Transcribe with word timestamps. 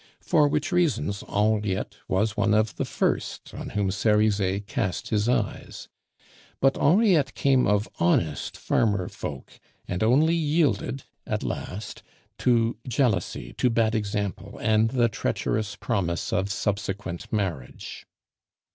For 0.21 0.47
which 0.47 0.71
reasons 0.71 1.23
Henriette 1.29 1.97
was 2.07 2.35
one 2.35 2.55
of 2.55 2.75
the 2.77 2.85
first 2.85 3.53
on 3.53 3.69
whom 3.77 3.91
Cerizet 3.91 4.65
cast 4.65 5.09
his 5.09 5.29
eyes; 5.29 5.89
but 6.59 6.75
Henriette 6.75 7.35
came 7.35 7.67
of 7.67 7.87
"honest 7.99 8.57
farmer 8.57 9.07
folk," 9.09 9.59
and 9.87 10.01
only 10.01 10.33
yielded 10.33 11.03
at 11.27 11.43
last 11.43 12.01
to 12.39 12.77
jealousy, 12.87 13.53
to 13.59 13.69
bad 13.69 13.93
example, 13.93 14.57
and 14.59 14.89
the 14.89 15.07
treacherous 15.07 15.75
promise 15.75 16.33
of 16.33 16.51
subsequent 16.51 17.31
marriage. 17.31 18.07